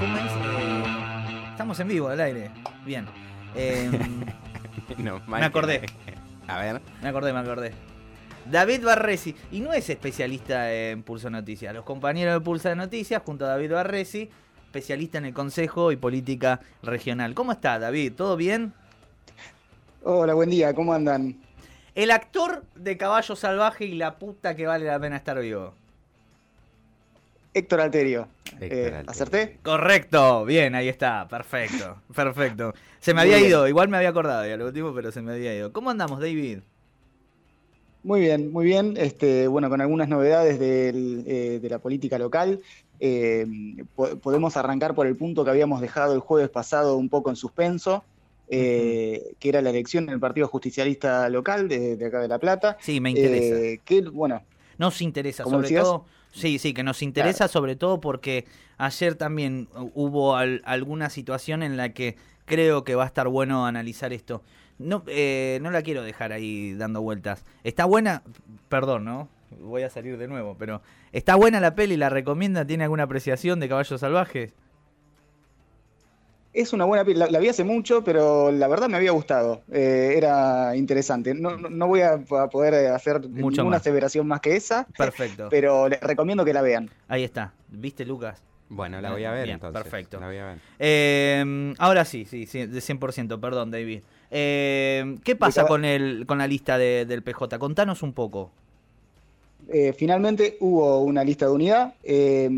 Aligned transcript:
Eh, 0.00 0.84
estamos 1.50 1.78
en 1.80 1.88
vivo, 1.88 2.08
al 2.08 2.20
aire. 2.20 2.50
Bien. 2.84 3.06
Eh, 3.54 3.90
No, 4.98 5.20
me 5.26 5.42
acordé. 5.42 5.80
A 6.46 6.60
ver. 6.60 6.82
Me 7.02 7.08
acordé, 7.08 7.32
me 7.32 7.38
acordé. 7.40 7.72
David 8.44 8.84
Barresi, 8.84 9.34
y 9.50 9.60
no 9.60 9.72
es 9.72 9.88
especialista 9.88 10.72
en 10.72 11.02
Pulso 11.02 11.30
Noticias, 11.30 11.74
los 11.74 11.84
compañeros 11.84 12.34
de 12.34 12.40
Pulso 12.40 12.68
de 12.68 12.76
Noticias, 12.76 13.22
junto 13.24 13.46
a 13.46 13.48
David 13.48 13.72
Barresi, 13.72 14.30
especialista 14.66 15.18
en 15.18 15.24
el 15.24 15.34
Consejo 15.34 15.92
y 15.92 15.96
Política 15.96 16.60
Regional. 16.82 17.34
¿Cómo 17.34 17.52
está, 17.52 17.78
David? 17.78 18.12
¿Todo 18.12 18.36
bien? 18.36 18.74
Hola, 20.04 20.34
buen 20.34 20.50
día, 20.50 20.74
¿cómo 20.74 20.92
andan? 20.92 21.36
El 21.94 22.10
actor 22.10 22.64
de 22.76 22.96
Caballo 22.96 23.34
Salvaje 23.34 23.86
y 23.86 23.94
la 23.94 24.18
puta 24.18 24.54
que 24.54 24.66
vale 24.66 24.84
la 24.84 25.00
pena 25.00 25.16
estar 25.16 25.40
vivo. 25.40 25.74
Héctor 27.54 27.80
Alterio. 27.80 28.28
Eh. 28.60 29.02
¿Acerté? 29.06 29.58
Correcto, 29.62 30.44
bien, 30.44 30.74
ahí 30.74 30.88
está, 30.88 31.26
perfecto, 31.28 32.02
perfecto. 32.14 32.72
Se 33.00 33.14
me 33.14 33.20
había 33.22 33.34
Muy 33.34 33.40
bien. 33.42 33.50
ido, 33.50 33.68
igual 33.68 33.88
me 33.88 33.96
había 33.96 34.08
acordado 34.10 34.46
ya 34.46 34.56
lo 34.56 34.66
último, 34.66 34.92
pero 34.94 35.12
se 35.12 35.22
me 35.22 35.32
había 35.32 35.54
ido. 35.54 35.72
¿Cómo 35.72 35.90
andamos, 35.90 36.20
David? 36.20 36.60
Muy 38.02 38.20
bien, 38.20 38.52
muy 38.52 38.64
bien. 38.64 38.94
Este, 38.96 39.48
bueno, 39.48 39.68
con 39.68 39.80
algunas 39.80 40.08
novedades 40.08 40.58
del, 40.58 41.24
eh, 41.26 41.58
de 41.60 41.68
la 41.68 41.78
política 41.78 42.18
local. 42.18 42.60
Eh, 43.00 43.46
po- 43.94 44.16
podemos 44.18 44.56
arrancar 44.56 44.94
por 44.94 45.06
el 45.06 45.16
punto 45.16 45.44
que 45.44 45.50
habíamos 45.50 45.80
dejado 45.80 46.14
el 46.14 46.20
jueves 46.20 46.48
pasado 46.48 46.96
un 46.96 47.08
poco 47.08 47.30
en 47.30 47.36
suspenso, 47.36 48.04
eh, 48.48 49.34
que 49.38 49.48
era 49.50 49.60
la 49.62 49.70
elección 49.70 50.04
en 50.04 50.10
el 50.10 50.20
Partido 50.20 50.48
Justicialista 50.48 51.28
Local 51.28 51.68
de, 51.68 51.96
de 51.96 52.06
acá 52.06 52.20
de 52.20 52.28
La 52.28 52.38
Plata. 52.38 52.76
Sí, 52.80 53.00
me 53.00 53.10
interesa. 53.10 53.56
Eh, 53.56 53.80
que, 53.84 54.00
bueno, 54.02 54.42
Nos 54.78 55.02
interesa, 55.02 55.42
¿Cómo 55.44 55.56
sobre 55.56 55.68
decías? 55.68 55.84
todo. 55.84 56.06
Sí, 56.38 56.58
sí, 56.58 56.72
que 56.74 56.82
nos 56.82 57.02
interesa 57.02 57.48
sobre 57.48 57.76
todo 57.76 58.00
porque 58.00 58.44
ayer 58.78 59.14
también 59.14 59.68
hubo 59.94 60.36
al- 60.36 60.62
alguna 60.64 61.10
situación 61.10 61.62
en 61.62 61.76
la 61.76 61.92
que 61.92 62.16
creo 62.44 62.84
que 62.84 62.94
va 62.94 63.04
a 63.04 63.06
estar 63.06 63.28
bueno 63.28 63.66
analizar 63.66 64.12
esto. 64.12 64.42
No, 64.78 65.02
eh, 65.08 65.58
no 65.62 65.70
la 65.70 65.82
quiero 65.82 66.02
dejar 66.02 66.32
ahí 66.32 66.74
dando 66.74 67.02
vueltas. 67.02 67.44
Está 67.64 67.84
buena, 67.84 68.22
perdón, 68.68 69.04
¿no? 69.04 69.28
Voy 69.60 69.82
a 69.82 69.90
salir 69.90 70.18
de 70.18 70.28
nuevo, 70.28 70.56
pero 70.58 70.82
¿está 71.12 71.34
buena 71.34 71.58
la 71.60 71.74
peli? 71.74 71.96
¿La 71.96 72.10
recomienda? 72.10 72.64
¿Tiene 72.66 72.84
alguna 72.84 73.02
apreciación 73.04 73.60
de 73.60 73.68
Caballos 73.68 74.00
Salvajes? 74.00 74.52
Es 76.52 76.72
una 76.72 76.84
buena 76.84 77.04
peli. 77.04 77.18
La, 77.18 77.30
la 77.30 77.38
vi 77.38 77.48
hace 77.48 77.64
mucho, 77.64 78.02
pero 78.02 78.50
la 78.50 78.66
verdad 78.68 78.88
me 78.88 78.96
había 78.96 79.12
gustado. 79.12 79.62
Eh, 79.72 80.14
era 80.16 80.74
interesante. 80.76 81.34
No, 81.34 81.56
no, 81.56 81.68
no 81.68 81.86
voy 81.86 82.00
a, 82.02 82.18
poder 82.50 82.92
hacer 82.92 83.20
Mucho 83.28 83.62
ninguna 83.62 83.76
más. 83.76 83.80
aseveración 83.82 84.26
más 84.26 84.40
que 84.40 84.56
esa, 84.56 84.86
Perfecto. 84.96 85.48
pero 85.50 85.88
les 85.88 86.00
recomiendo 86.00 86.44
que 86.44 86.52
la 86.52 86.62
vean. 86.62 86.90
Ahí 87.08 87.24
está. 87.24 87.52
¿Viste, 87.68 88.04
Lucas? 88.04 88.42
Bueno, 88.70 89.00
la 89.00 89.12
voy 89.12 89.24
a 89.24 89.30
ver 89.32 89.44
Bien, 89.44 89.54
entonces. 89.54 89.82
perfecto. 89.82 90.20
La 90.20 90.26
voy 90.26 90.36
a 90.36 90.44
ver. 90.46 90.58
Eh, 90.78 91.74
ahora 91.78 92.04
sí, 92.04 92.26
sí, 92.26 92.44
sí, 92.46 92.66
de 92.66 92.80
100%, 92.80 93.40
perdón, 93.40 93.70
David. 93.70 94.00
Eh, 94.30 95.16
¿Qué 95.24 95.36
pasa 95.36 95.66
con, 95.66 95.84
el, 95.86 96.26
con 96.26 96.36
la 96.38 96.46
lista 96.46 96.76
de- 96.76 97.06
del 97.06 97.22
PJ? 97.22 97.58
Contanos 97.58 98.02
un 98.02 98.12
poco. 98.12 98.50
Eh, 99.70 99.92
finalmente 99.92 100.56
hubo 100.60 101.00
una 101.00 101.22
lista 101.22 101.44
de 101.44 101.52
unidad 101.52 101.92
eh, 102.02 102.48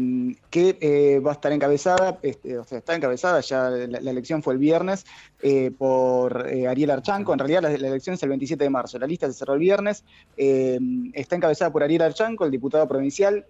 que 0.48 0.78
eh, 0.80 1.18
va 1.18 1.32
a 1.32 1.34
estar 1.34 1.50
encabezada, 1.50 2.20
este, 2.22 2.56
o 2.56 2.62
sea, 2.62 2.78
está 2.78 2.94
encabezada, 2.94 3.40
ya 3.40 3.68
la, 3.68 4.10
elección 4.10 4.44
fue 4.44 4.52
el 4.52 4.60
viernes, 4.60 5.04
por 5.78 6.46
Ariel 6.46 6.90
Archanco. 6.90 7.32
En 7.32 7.38
realidad 7.40 7.62
la, 7.62 7.70
elección 7.70 8.14
es 8.14 8.22
el 8.22 8.28
27 8.28 8.62
de 8.62 8.70
marzo, 8.70 8.98
la 8.98 9.06
lista 9.06 9.26
se 9.26 9.32
cerró 9.32 9.54
el 9.54 9.60
viernes. 9.60 10.04
está 10.36 11.34
encabezada 11.34 11.72
por 11.72 11.82
Ariel 11.82 12.02
Archanco, 12.02 12.44
el 12.44 12.50
diputado 12.50 12.86
provincial, 12.86 13.44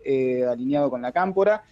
alineado 0.48 0.89
con 0.89 1.02
la 1.02 1.12
Cámpora. 1.12 1.64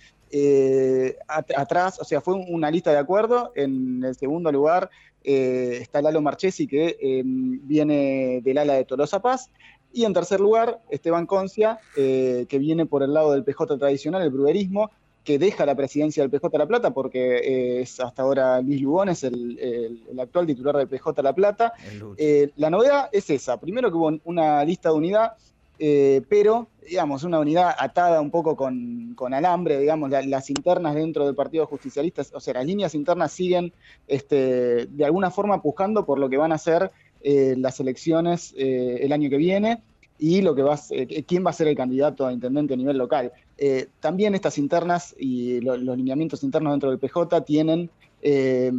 At- 1.28 1.52
atrás, 1.56 1.98
o 2.00 2.05
sea, 2.05 2.20
fue 2.20 2.34
una 2.34 2.70
lista 2.70 2.91
de 2.91 2.98
acuerdo. 2.98 3.52
En 3.55 4.05
el 4.05 4.14
segundo 4.14 4.51
lugar 4.51 4.91
está 5.23 6.02
Lalo 6.02 6.20
Marchesi, 6.20 6.67
que 6.67 7.23
viene 7.24 8.41
del 8.42 8.58
ala 8.58 8.74
de 8.74 8.85
Tolosa 8.85 9.23
Paz. 9.23 9.51
Y 9.92 10.04
en 10.04 10.12
tercer 10.12 10.40
lugar, 10.40 10.80
Esteban 10.90 11.26
Concia, 11.26 11.80
eh, 11.96 12.46
que 12.48 12.58
viene 12.58 12.86
por 12.86 13.02
el 13.02 13.12
lado 13.14 13.32
del 13.32 13.44
PJ 13.44 13.78
tradicional, 13.78 14.22
el 14.22 14.30
bruderismo, 14.30 14.90
que 15.24 15.38
deja 15.38 15.66
la 15.66 15.74
presidencia 15.74 16.22
del 16.22 16.30
PJ 16.30 16.56
La 16.56 16.66
Plata, 16.66 16.90
porque 16.92 17.36
eh, 17.38 17.80
es 17.82 18.00
hasta 18.00 18.22
ahora 18.22 18.60
Luis 18.62 18.80
Lugones, 18.80 19.24
el, 19.24 19.58
el- 19.58 20.02
el 20.10 20.20
actual 20.20 20.46
titular 20.46 20.76
del 20.76 20.88
PJ 20.88 21.22
La 21.22 21.34
Plata. 21.34 21.72
Eh, 22.16 22.50
la 22.56 22.70
novedad 22.70 23.08
es 23.12 23.28
esa. 23.28 23.58
Primero 23.60 23.90
que 23.90 23.96
hubo 23.96 24.10
una 24.24 24.64
lista 24.64 24.88
de 24.90 24.94
unidad, 24.94 25.32
eh, 25.80 26.22
pero, 26.28 26.68
digamos, 26.88 27.24
una 27.24 27.38
unidad 27.40 27.72
atada 27.78 28.20
un 28.20 28.30
poco 28.30 28.56
con, 28.56 29.12
con 29.14 29.32
alambre, 29.34 29.78
digamos, 29.78 30.10
la- 30.10 30.22
las 30.22 30.48
internas 30.50 30.94
dentro 30.94 31.26
del 31.26 31.34
Partido 31.34 31.66
Justicialista, 31.66 32.22
o 32.32 32.40
sea, 32.40 32.55
las 32.55 32.64
líneas 32.66 32.94
internas 32.94 33.30
siguen 33.32 33.72
este, 34.06 34.86
de 34.86 35.05
alguna 35.05 35.30
forma 35.30 35.60
pujando 35.62 36.05
por 36.06 36.18
lo 36.18 36.28
que 36.30 36.36
van 36.36 36.52
a 36.52 36.58
ser 36.58 36.90
eh, 37.23 37.55
las 37.58 37.80
elecciones 37.80 38.55
eh, 38.56 38.98
el 39.02 39.12
año 39.12 39.29
que 39.30 39.36
viene 39.36 39.83
y 40.18 40.42
lo 40.42 40.55
que 40.55 40.62
va 40.62 40.74
a 40.74 40.77
ser- 40.77 41.12
eh, 41.12 41.24
quién 41.24 41.45
va 41.46 41.51
a 41.51 41.52
ser 41.52 41.68
el 41.68 41.77
candidato 41.77 42.27
a 42.27 42.33
intendente 42.33 42.74
a 42.74 42.77
nivel 42.77 42.98
local. 42.98 43.33
Eh, 43.56 43.86
también 44.01 44.34
estas 44.34 44.58
internas 44.58 45.14
y 45.18 45.61
lo- 45.61 45.77
los 45.77 45.96
lineamientos 45.96 46.42
internos 46.42 46.73
dentro 46.73 46.90
del 46.90 46.98
PJ 46.98 47.40
tienen 47.45 47.90
eh, 48.20 48.73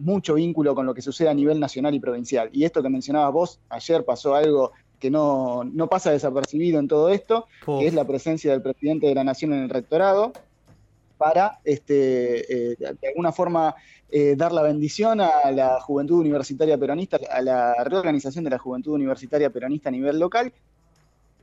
mucho 0.00 0.34
vínculo 0.34 0.74
con 0.74 0.86
lo 0.86 0.92
que 0.92 1.02
sucede 1.02 1.28
a 1.28 1.34
nivel 1.34 1.60
nacional 1.60 1.94
y 1.94 2.00
provincial. 2.00 2.50
Y 2.52 2.64
esto 2.64 2.82
que 2.82 2.88
mencionabas 2.88 3.32
vos, 3.32 3.60
ayer 3.68 4.04
pasó 4.04 4.34
algo 4.34 4.72
que 4.98 5.08
no, 5.08 5.62
no 5.62 5.86
pasa 5.88 6.10
desapercibido 6.10 6.80
en 6.80 6.88
todo 6.88 7.08
esto, 7.10 7.46
que 7.78 7.86
es 7.86 7.94
la 7.94 8.04
presencia 8.04 8.50
del 8.50 8.60
presidente 8.60 9.06
de 9.06 9.14
la 9.14 9.22
Nación 9.22 9.52
en 9.52 9.60
el 9.62 9.68
rectorado 9.70 10.32
para, 11.22 11.60
este, 11.62 12.72
eh, 12.72 12.76
de 13.00 13.08
alguna 13.08 13.30
forma, 13.30 13.76
eh, 14.10 14.34
dar 14.36 14.50
la 14.50 14.62
bendición 14.62 15.20
a 15.20 15.52
la 15.52 15.78
juventud 15.80 16.18
universitaria 16.18 16.76
peronista, 16.76 17.16
a 17.30 17.40
la 17.40 17.84
reorganización 17.84 18.42
de 18.42 18.50
la 18.50 18.58
juventud 18.58 18.94
universitaria 18.94 19.48
peronista 19.48 19.88
a 19.88 19.92
nivel 19.92 20.18
local, 20.18 20.52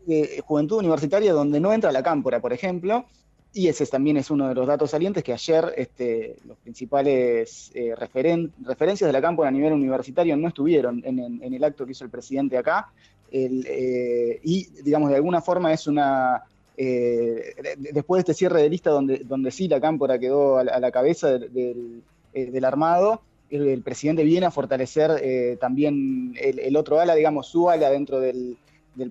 eh, 0.05 0.41
juventud 0.43 0.79
universitaria 0.79 1.31
donde 1.31 1.61
no 1.61 1.71
entra 1.71 1.93
la 1.93 2.03
cámpora, 2.03 2.41
por 2.41 2.51
ejemplo, 2.51 3.05
y 3.53 3.69
ese 3.69 3.85
también 3.85 4.17
es 4.17 4.29
uno 4.29 4.49
de 4.49 4.55
los 4.55 4.67
datos 4.67 4.91
salientes 4.91 5.23
que 5.23 5.31
ayer 5.31 5.73
este, 5.77 6.35
los 6.45 6.57
principales 6.57 7.71
referen- 7.73 8.51
referencias 8.65 9.07
de 9.07 9.13
la 9.13 9.21
cámpora 9.21 9.47
a 9.47 9.51
nivel 9.51 9.71
universitario 9.71 10.35
no 10.35 10.49
estuvieron 10.49 11.01
en, 11.05 11.41
el 11.41 11.63
acto 11.63 11.85
que 11.85 11.93
hizo 11.93 12.03
el 12.03 12.09
presidente 12.09 12.57
acá, 12.57 12.91
y 13.31 14.67
digamos 14.83 15.09
de 15.09 15.15
alguna 15.15 15.41
forma 15.41 15.71
es 15.71 15.87
una... 15.87 16.43
eh, 16.81 17.55
de- 17.61 17.91
después 17.91 18.19
de 18.19 18.31
este 18.31 18.33
cierre 18.33 18.61
de 18.61 18.69
lista 18.69 18.89
donde, 18.89 19.17
donde 19.25 19.51
sí 19.51 19.67
la 19.67 19.81
cámpora 19.81 20.17
quedó 20.17 20.59
a 20.59 20.63
la, 20.63 20.91
cabeza 20.91 21.37
del, 21.37 22.01
eh, 22.33 22.61
armado, 22.63 23.21
el, 23.49 23.81
presidente 23.81 24.23
viene 24.23 24.45
a 24.45 24.51
fortalecer 24.51 25.11
eh, 25.21 25.57
también 25.59 26.33
el, 26.39 26.77
otro 26.77 26.97
ala, 27.01 27.15
digamos, 27.15 27.47
su 27.47 27.69
ala 27.69 27.89
dentro 27.89 28.21
del, 28.21 28.57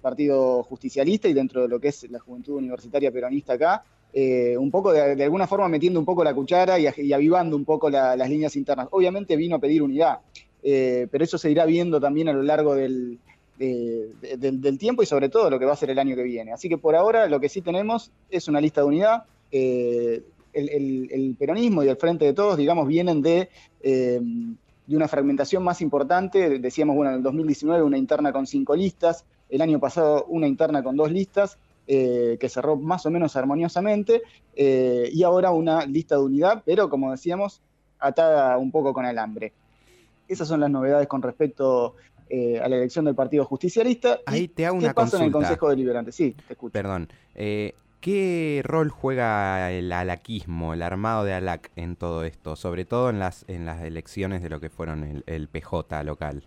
Partido 0.02 0.62
Justicialista 0.64 1.28
y 1.28 1.32
dentro 1.32 1.62
de 1.62 1.68
lo 1.68 1.80
que 1.80 1.88
es 1.88 2.10
la 2.10 2.18
Juventud 2.18 2.56
Universitaria 2.56 3.10
Peronista 3.10 3.54
acá, 3.54 3.84
un 4.58 4.70
poco 4.70 4.92
de, 4.92 5.22
alguna 5.22 5.46
forma 5.46 5.66
metiendo 5.68 5.98
un 5.98 6.04
poco 6.04 6.22
la 6.22 6.34
cuchara 6.34 6.78
y, 6.78 7.12
avivando 7.12 7.56
un 7.56 7.64
poco 7.64 7.88
la- 7.88 8.14
las 8.14 8.28
líneas 8.28 8.54
internas. 8.56 8.88
Obviamente 8.90 9.34
vino 9.36 9.56
a 9.56 9.58
pedir 9.58 9.82
unidad, 9.82 10.18
pero 10.62 11.24
eso 11.24 11.38
se 11.38 11.50
irá 11.50 11.64
viendo 11.64 11.98
también 12.00 12.28
a 12.28 12.34
lo 12.34 12.42
largo 12.42 12.74
del, 12.74 13.18
de- 13.58 14.36
del, 14.38 14.78
tiempo 14.78 15.02
y 15.02 15.06
sobre 15.06 15.28
todo 15.28 15.50
lo 15.50 15.58
que 15.58 15.64
va 15.64 15.72
a 15.72 15.76
ser 15.76 15.90
el 15.90 15.98
año 15.98 16.14
que 16.16 16.22
viene. 16.22 16.52
Así 16.52 16.68
que 16.68 16.78
por 16.78 16.94
ahora 16.94 17.28
lo 17.28 17.40
que 17.40 17.48
sí 17.48 17.60
tenemos 17.60 18.10
es 18.30 18.48
una 18.48 18.60
lista 18.60 18.80
de 18.80 18.86
unidad. 18.86 19.24
eh, 19.50 20.22
el, 20.52 21.36
peronismo 21.38 21.82
y 21.82 21.88
el 21.88 21.96
Frente 21.96 22.24
de 22.24 22.32
Todos, 22.32 22.56
digamos, 22.56 22.86
vienen 22.86 23.22
de, 23.22 23.48
eh, 23.82 24.20
de 24.86 24.96
una 24.96 25.08
fragmentación 25.08 25.62
más 25.62 25.80
importante. 25.80 26.58
Decíamos, 26.58 26.96
bueno, 26.96 27.10
en 27.10 27.18
el 27.18 27.22
2019 27.22 27.82
una 27.82 27.98
interna 27.98 28.32
con 28.32 28.46
cinco 28.46 28.74
listas, 28.74 29.24
el 29.48 29.60
año 29.60 29.78
pasado 29.78 30.24
una 30.28 30.46
interna 30.46 30.82
con 30.82 30.96
dos 30.96 31.10
listas, 31.10 31.58
eh, 31.86 32.36
que 32.38 32.48
cerró 32.48 32.76
más 32.76 33.06
o 33.06 33.10
menos 33.10 33.36
armoniosamente, 33.36 34.22
eh, 34.56 35.08
y 35.12 35.22
ahora 35.22 35.52
una 35.52 35.86
lista 35.86 36.16
de 36.16 36.22
unidad, 36.22 36.62
pero 36.64 36.90
como 36.90 37.10
decíamos, 37.10 37.62
atada 37.98 38.58
un 38.58 38.70
poco 38.70 38.92
con 38.92 39.06
alambre. 39.06 39.52
Esas 40.26 40.48
son 40.48 40.60
las 40.60 40.70
novedades 40.70 41.08
con 41.08 41.22
respecto 41.22 41.94
eh, 42.30 42.60
a 42.60 42.68
la 42.68 42.76
elección 42.76 43.04
del 43.04 43.14
Partido 43.14 43.44
Justicialista. 43.44 44.18
¿Y 44.28 44.34
Ahí 44.34 44.48
te 44.48 44.66
hago 44.66 44.78
¿Qué 44.78 44.84
una 44.86 44.94
pasa 44.94 45.16
en 45.16 45.24
el 45.24 45.32
consulta. 45.32 45.48
Consejo 45.58 45.70
Deliberante? 45.70 46.12
Sí, 46.12 46.34
te 46.46 46.52
escucho. 46.54 46.72
Perdón. 46.72 47.08
eh, 47.34 47.74
¿Qué 48.00 48.60
rol 48.64 48.90
juega 48.90 49.72
el 49.72 49.92
alaquismo, 49.92 50.72
el 50.72 50.82
armado 50.82 51.24
de 51.24 51.32
ALAC 51.34 51.72
en 51.74 51.96
todo 51.96 52.22
esto? 52.22 52.54
Sobre 52.54 52.84
todo 52.84 53.10
en 53.10 53.18
las, 53.18 53.44
en 53.48 53.66
las 53.66 53.82
elecciones 53.82 54.40
de 54.40 54.48
lo 54.50 54.60
que 54.60 54.70
fueron 54.70 55.02
el, 55.02 55.24
el 55.26 55.48
PJ 55.48 56.04
local. 56.04 56.44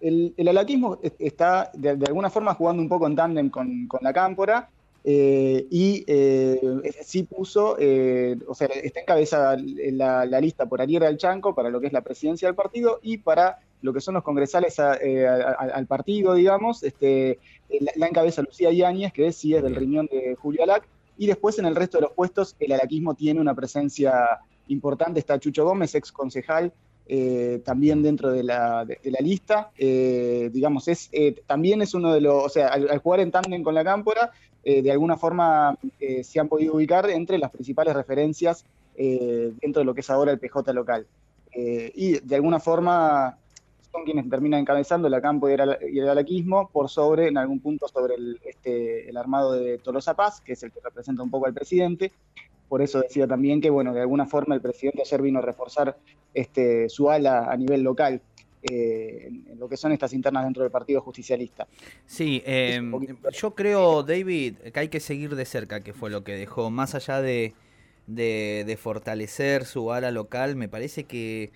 el, 0.00 0.32
el 0.36 0.48
alaquismo 0.48 0.98
es- 1.02 1.14
está 1.18 1.70
de, 1.74 1.96
de 1.96 2.06
alguna 2.06 2.30
forma 2.30 2.54
jugando 2.54 2.82
un 2.82 2.88
poco 2.88 3.06
en 3.08 3.16
tándem 3.16 3.50
con, 3.50 3.88
con 3.88 4.00
la 4.02 4.12
cámpora 4.12 4.68
eh, 5.02 5.66
y 5.70 6.04
eh, 6.06 6.60
sí 7.02 7.22
puso, 7.24 7.76
eh, 7.78 8.36
o 8.46 8.54
sea, 8.54 8.66
está 8.68 9.00
encabezada 9.00 9.56
la, 9.58 10.24
la 10.26 10.40
lista 10.40 10.66
por 10.66 10.80
Ariel 10.80 11.02
Alchanco 11.04 11.54
para 11.54 11.70
lo 11.70 11.80
que 11.80 11.86
es 11.88 11.92
la 11.92 12.02
presidencia 12.02 12.46
del 12.48 12.54
partido 12.54 12.98
y 13.02 13.18
para 13.18 13.58
lo 13.82 13.92
que 13.92 14.00
son 14.00 14.14
los 14.14 14.22
congresales 14.22 14.78
a- 14.80 14.96
eh, 14.96 15.26
a- 15.26 15.34
a- 15.34 15.70
al 15.74 15.86
partido, 15.86 16.34
digamos, 16.34 16.82
este, 16.82 17.30
eh, 17.30 17.38
la, 17.80 17.92
la 17.96 18.06
encabeza 18.08 18.42
Lucía 18.42 18.72
Yáñez, 18.72 19.12
que 19.12 19.30
sí 19.32 19.54
es 19.54 19.62
del 19.62 19.74
riñón 19.76 20.06
de 20.10 20.34
Julio 20.36 20.62
Alac, 20.62 20.84
Y 21.18 21.26
después 21.26 21.58
en 21.58 21.64
el 21.64 21.74
resto 21.74 21.96
de 21.96 22.02
los 22.02 22.12
puestos 22.12 22.54
el 22.60 22.72
alaquismo 22.72 23.14
tiene 23.14 23.40
una 23.40 23.54
presencia 23.54 24.12
importante. 24.68 25.18
Está 25.18 25.38
Chucho 25.40 25.64
Gómez, 25.64 25.94
ex 25.94 26.12
concejal, 26.12 26.74
eh, 27.08 27.62
también 27.64 28.02
dentro 28.02 28.30
de 28.30 28.42
la, 28.42 28.84
lista. 29.20 29.70
Eh, 29.78 30.50
digamos, 30.52 30.88
es, 30.88 31.10
también 31.46 31.80
es 31.80 31.94
uno 31.94 32.12
de 32.12 32.20
los, 32.20 32.44
o 32.44 32.48
sea, 32.50 32.68
al, 32.68 32.98
jugar 32.98 33.20
en 33.20 33.30
tándem 33.30 33.62
con 33.62 33.74
la 33.74 33.82
Cámpora, 33.82 34.30
de 34.62 34.90
alguna 34.92 35.16
forma 35.16 35.78
se 36.22 36.40
han 36.40 36.48
podido 36.48 36.74
ubicar 36.74 37.08
entre 37.08 37.38
las 37.38 37.50
principales 37.52 37.94
referencias 37.94 38.64
dentro 38.96 39.80
de 39.80 39.84
lo 39.84 39.94
que 39.94 40.00
es 40.02 40.10
ahora 40.10 40.32
el 40.32 40.38
PJ 40.40 40.72
local. 40.74 41.06
y 41.54 42.18
de 42.18 42.34
alguna 42.34 42.58
forma 42.60 43.38
son 43.96 44.04
quienes 44.04 44.28
terminan 44.28 44.60
encabezando 44.60 45.08
la 45.08 45.20
campo 45.20 45.48
y 45.48 45.54
el 45.54 46.08
alaquismo 46.08 46.68
por 46.70 46.88
sobre, 46.88 47.28
en 47.28 47.38
algún 47.38 47.60
punto, 47.60 47.88
sobre 47.88 48.14
el, 48.14 48.40
este, 48.44 49.08
el 49.08 49.16
armado 49.16 49.52
de 49.52 49.78
Tolosa 49.78 50.14
Paz, 50.14 50.40
que 50.40 50.52
es 50.52 50.62
el 50.62 50.70
que 50.70 50.80
representa 50.82 51.22
un 51.22 51.30
poco 51.30 51.46
al 51.46 51.54
presidente. 51.54 52.12
Por 52.68 52.82
eso 52.82 53.00
decía 53.00 53.26
también 53.26 53.60
que, 53.60 53.70
bueno, 53.70 53.94
de 53.94 54.00
alguna 54.00 54.26
forma 54.26 54.54
el 54.54 54.60
presidente 54.60 55.02
ayer 55.02 55.22
vino 55.22 55.38
a 55.38 55.42
reforzar 55.42 55.96
este, 56.34 56.88
su 56.88 57.08
ala 57.10 57.50
a 57.50 57.56
nivel 57.56 57.82
local. 57.82 58.20
Eh, 58.62 59.28
en, 59.28 59.58
lo 59.58 59.68
que 59.68 59.76
son 59.76 59.92
estas 59.92 60.12
internas 60.12 60.44
dentro 60.44 60.64
del 60.64 60.72
Partido 60.72 61.00
Justicialista. 61.00 61.68
Sí, 62.04 62.42
em, 62.44 62.92
yo 63.32 63.54
creo, 63.54 64.02
David, 64.02 64.56
que 64.56 64.80
hay 64.80 64.88
que 64.88 64.98
seguir 64.98 65.36
de 65.36 65.44
cerca, 65.44 65.84
que 65.84 65.92
fue 65.92 66.10
lo 66.10 66.24
que 66.24 66.32
dejó, 66.32 66.70
más 66.70 66.96
allá 66.96 67.20
de, 67.20 67.54
de 68.08 68.78
fortalecer 68.80 69.64
su 69.64 69.92
ala 69.92 70.10
local, 70.10 70.56
me 70.56 70.68
parece 70.68 71.04
que 71.04 71.44
eh, 71.44 71.50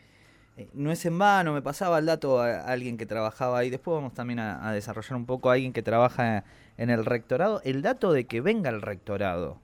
no 0.74 0.90
es 0.90 1.04
en 1.06 1.18
vano, 1.18 1.52
me 1.52 1.62
pasaba 1.62 1.98
el 1.98 2.06
dato 2.06 2.40
a, 2.40 2.60
alguien 2.62 2.96
que 2.96 3.06
trabajaba 3.06 3.58
ahí, 3.58 3.70
después 3.70 3.94
vamos 3.94 4.14
también 4.14 4.38
a, 4.38 4.72
desarrollar 4.72 5.16
un 5.16 5.26
poco 5.26 5.50
a 5.50 5.54
alguien 5.54 5.72
que 5.72 5.82
trabaja 5.82 6.44
en 6.76 6.90
el 6.90 7.04
rectorado, 7.04 7.60
el 7.64 7.82
dato 7.82 8.12
de 8.12 8.26
que 8.26 8.40
venga 8.40 8.70
el 8.70 8.82
rectorado. 8.82 9.58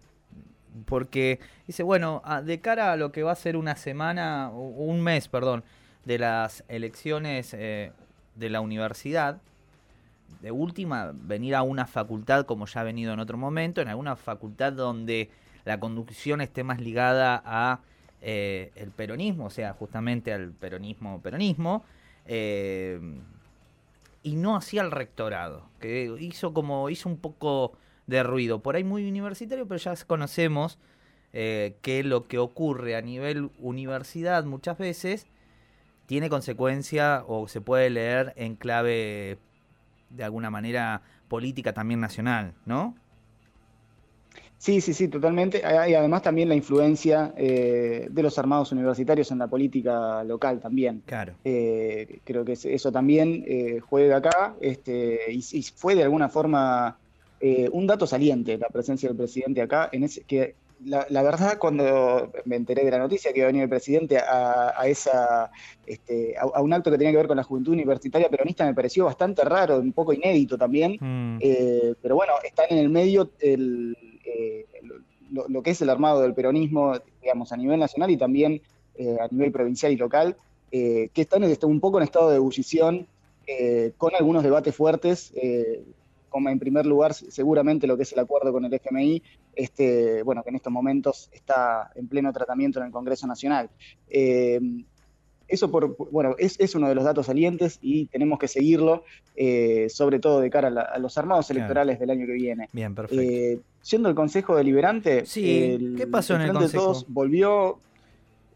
Porque 0.85 1.41
dice, 1.67 1.83
bueno, 1.83 2.23
de 2.45 2.61
cara 2.61 2.93
a 2.93 2.97
lo 2.97 3.11
que 3.11 3.23
va 3.23 3.33
a 3.33 3.37
ser 3.37 3.57
una 3.57 3.77
semana, 3.77 4.51
un 4.51 5.01
mes, 5.01 5.27
perdón, 5.29 5.65
de 6.05 6.19
las 6.19 6.65
elecciones 6.69 7.55
eh, 7.55 7.93
de 8.35 8.51
la 8.51 8.61
universidad, 8.61 9.39
de 10.41 10.51
última, 10.51 11.13
venir 11.15 11.55
a 11.55 11.63
una 11.63 11.87
facultad 11.87 12.45
como 12.45 12.67
ya 12.67 12.83
ha 12.83 12.85
venido 12.85 13.13
en 13.13 13.21
otro 13.21 13.39
momento, 13.39 13.81
en 13.81 13.89
alguna 13.89 14.17
facultad 14.17 14.73
donde 14.73 15.31
la 15.65 15.81
conducción 15.81 16.41
esté 16.41 16.63
más 16.63 16.81
ligada 16.81 17.43
a 17.45 17.81
eh, 18.21 18.73
el 18.77 18.91
peronismo, 18.91 19.47
o 19.47 19.51
sea, 19.51 19.73
justamente 19.75 20.33
al 20.33 20.53
peronismo 20.53 21.21
peronismo, 21.21 21.85
eh, 22.27 22.99
y 24.23 24.37
no 24.37 24.57
hacía 24.57 24.83
el 24.83 24.91
rectorado, 24.91 25.69
que 25.81 26.17
hizo 26.19 26.53
como, 26.53 26.91
hizo 26.91 27.09
un 27.09 27.19
poco 27.19 27.73
de 28.07 28.23
ruido, 28.23 28.61
por 28.61 28.77
ahí 28.77 28.85
muy 28.85 29.09
universitario, 29.09 29.67
pero 29.67 29.79
ya 29.79 29.95
conocemos 30.07 30.79
eh, 31.33 31.77
que 31.83 32.03
lo 32.03 32.27
que 32.27 32.39
ocurre 32.39 32.97
a 32.97 33.03
nivel 33.03 33.51
universidad 33.59 34.45
muchas 34.45 34.79
veces 34.79 35.27
tiene 36.07 36.31
consecuencia 36.31 37.25
o 37.27 37.49
se 37.49 37.61
puede 37.61 37.91
leer 37.91 38.33
en 38.37 38.57
clave 38.57 39.39
de 40.11 40.25
alguna 40.25 40.51
manera 40.51 41.03
política 41.29 41.73
también 41.73 42.01
nacional, 42.01 42.55
¿no? 42.65 42.95
Sí, 44.59 44.81
sí, 44.81 44.95
sí, 44.95 45.09
totalmente. 45.09 45.61
Y 45.61 45.95
además 45.95 46.23
también 46.23 46.49
la 46.49 46.55
influencia 46.55 47.33
eh, 47.37 48.09
de 48.11 48.23
los 48.23 48.39
armados 48.39 48.73
universitarios 48.73 49.31
en 49.31 49.39
la 49.39 49.49
política 49.49 50.25
local 50.25 50.61
también. 50.61 51.03
Claro. 51.05 51.35
Eh, 51.45 52.21
creo 52.25 52.45
que 52.45 52.53
eso 52.53 52.91
también 52.91 53.45
eh, 53.47 53.81
juega 53.87 54.17
acá 54.17 54.55
este, 54.61 55.31
y, 55.31 55.43
fue 55.75 55.95
de 55.95 56.03
alguna 56.03 56.29
forma 56.29 56.99
un 57.71 57.87
dato 57.87 58.07
saliente 58.07 58.59
la 58.59 58.69
presencia 58.69 59.09
del 59.09 59.17
presidente 59.17 59.61
acá. 59.61 59.89
En 59.93 60.05
ese, 60.05 60.23
que 60.23 60.55
la, 60.85 61.23
verdad, 61.23 61.59
cuando 61.59 62.33
me 62.45 62.57
enteré 62.57 62.85
de 62.85 62.91
la 62.91 62.99
noticia 62.99 63.33
que 63.33 63.39
iba 63.39 63.47
a 63.47 63.49
venir 63.49 63.65
el 63.65 63.69
presidente 63.69 64.19
a, 64.19 64.83
esa, 64.87 65.51
este, 65.87 66.35
a, 66.39 66.61
un 66.61 66.73
acto 66.73 66.91
que 66.91 66.99
tenía 66.99 67.13
que 67.13 67.19
ver 67.19 67.29
con 67.29 67.37
la 67.37 67.45
juventud 67.45 67.73
universitaria 67.73 68.29
peronista, 68.31 68.65
me 68.65 68.75
pareció 68.75 69.05
bastante 69.05 69.45
raro, 69.45 69.79
un 69.79 69.93
poco 69.93 70.13
inédito 70.13 70.57
también. 70.59 70.97
Mm. 70.99 71.39
pero 72.03 72.17
bueno, 72.17 72.33
están 72.43 72.67
en 72.71 72.79
el 72.79 72.89
medio 72.89 73.31
el 73.39 73.97
eh, 74.27 74.67
lo, 75.31 75.63
que 75.63 75.71
es 75.71 75.83
el 75.83 75.91
armado 75.91 76.21
del 76.23 76.35
peronismo, 76.35 76.95
digamos, 77.21 77.53
a 77.53 77.57
nivel 77.57 77.81
nacional 77.81 78.11
y 78.11 78.17
también 78.17 78.61
eh, 78.97 79.17
a 79.21 79.29
nivel 79.29 79.53
provincial 79.53 79.93
y 79.93 79.97
local, 79.97 80.37
eh, 80.71 81.11
que 81.13 81.23
están 81.23 81.43
un 81.45 81.81
poco 81.81 81.99
en 81.99 82.05
estado 82.05 82.31
de 82.31 82.37
ebullición, 82.37 83.07
con 83.97 84.13
algunos 84.17 84.43
debates 84.43 84.75
fuertes, 84.75 85.33
como 86.29 86.49
en 86.49 86.59
primer 86.59 86.85
lugar 86.85 87.15
seguramente 87.15 87.87
lo 87.87 87.97
que 87.97 88.03
es 88.03 88.13
el 88.13 88.19
acuerdo 88.19 88.53
con 88.53 88.65
el 88.65 88.75
FMI, 88.75 89.23
este, 89.55 90.25
bueno, 90.25 90.43
que 90.43 90.51
en 90.51 90.57
estos 90.57 90.73
momentos 90.73 91.31
está 91.33 91.93
en 91.95 92.09
pleno 92.09 92.33
tratamiento 92.33 92.81
en 92.81 92.87
el 92.87 92.93
Congreso 92.93 93.25
Nacional. 93.29 93.71
Eso, 95.49 95.71
por, 95.71 95.97
bueno, 96.11 96.35
es, 96.39 96.59
es, 96.59 96.75
uno 96.75 96.89
de 96.89 96.95
los 96.95 97.05
datos 97.05 97.27
salientes 97.27 97.79
y 97.81 98.07
tenemos 98.07 98.39
que 98.39 98.49
seguirlo, 98.49 99.05
eh, 99.37 99.87
sobre 99.89 100.19
todo 100.19 100.41
de 100.41 100.51
cara 100.51 100.69
a, 100.69 100.99
los 100.99 101.17
armados 101.19 101.51
electorales 101.51 102.01
del 102.01 102.11
año 102.11 102.27
que 102.27 102.33
viene. 102.33 102.69
Bien, 102.73 102.95
perfecto. 102.95 103.23
Eh, 103.23 103.61
siendo 103.81 104.09
el 104.09 104.15
Consejo 104.15 104.57
Deliberante, 104.57 105.25
sí. 105.25 105.95
¿qué 105.97 106.07
pasó 106.07 106.35
en 106.35 106.43
el 106.43 106.51
Frente 106.51 106.67
de 106.67 106.73
Todos 106.73 107.07
volvió. 107.09 107.79